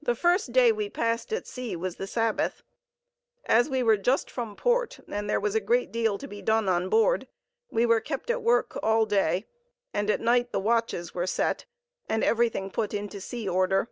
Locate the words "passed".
0.88-1.30